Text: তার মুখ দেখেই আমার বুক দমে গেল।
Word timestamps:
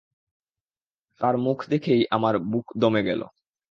তার 1.21 1.35
মুখ 1.37 1.57
দেখেই 1.69 2.01
আমার 2.11 2.35
বুক 2.51 2.67
দমে 2.77 3.01
গেল। 3.03 3.21